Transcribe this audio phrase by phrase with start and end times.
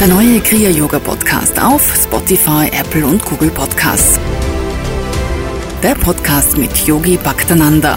[0.00, 4.20] Der neue Kriya Yoga Podcast auf Spotify, Apple und Google Podcasts.
[5.82, 7.96] Der Podcast mit Yogi Bhaktananda.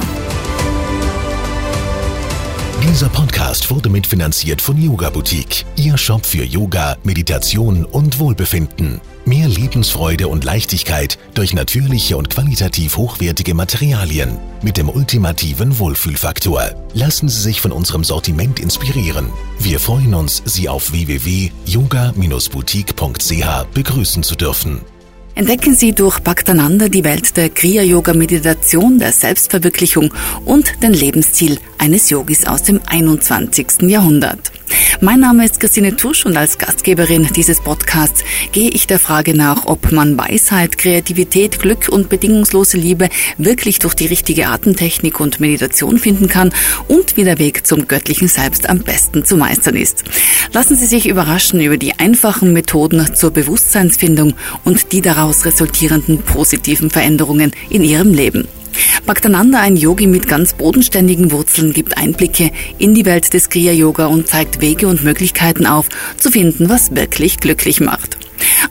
[2.91, 8.99] Dieser Podcast wurde mitfinanziert von Yoga Boutique, Ihr Shop für Yoga, Meditation und Wohlbefinden.
[9.23, 16.71] Mehr Lebensfreude und Leichtigkeit durch natürliche und qualitativ hochwertige Materialien mit dem ultimativen Wohlfühlfaktor.
[16.93, 19.29] Lassen Sie sich von unserem Sortiment inspirieren.
[19.57, 24.81] Wir freuen uns, Sie auf www.yoga-boutique.ch begrüßen zu dürfen.
[25.33, 30.13] Entdecken Sie durch Bhaktananda die Welt der Kriya-Yoga-Meditation, der Selbstverwirklichung
[30.45, 33.83] und den Lebensstil eines Yogis aus dem 21.
[33.83, 34.51] Jahrhundert.
[34.99, 39.65] Mein Name ist Christine Tusch und als Gastgeberin dieses Podcasts gehe ich der Frage nach,
[39.65, 45.97] ob man Weisheit, Kreativität, Glück und bedingungslose Liebe wirklich durch die richtige Atemtechnik und Meditation
[45.97, 46.53] finden kann
[46.87, 50.03] und wie der Weg zum göttlichen Selbst am besten zu meistern ist.
[50.53, 56.89] Lassen Sie sich überraschen über die einfachen Methoden zur Bewusstseinsfindung und die daraus resultierenden positiven
[56.89, 58.47] Veränderungen in Ihrem Leben.
[59.11, 64.29] Bhaktananda, ein Yogi mit ganz bodenständigen Wurzeln, gibt Einblicke in die Welt des Kriya-Yoga und
[64.29, 68.15] zeigt Wege und Möglichkeiten auf, zu finden, was wirklich glücklich macht.